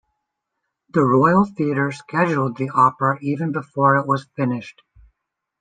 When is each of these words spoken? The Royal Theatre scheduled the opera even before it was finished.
The 0.89 1.03
Royal 1.03 1.45
Theatre 1.45 1.91
scheduled 1.91 2.57
the 2.57 2.71
opera 2.73 3.19
even 3.21 3.51
before 3.51 3.97
it 3.97 4.07
was 4.07 4.25
finished. 4.35 4.81